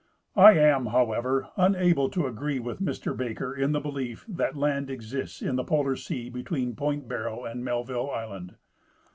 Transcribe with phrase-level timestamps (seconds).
[0.35, 5.43] I am, however, unable to agree with Mr Baker in the belief that land exists
[5.43, 8.55] in the polar sea between point Barrow and Melville island.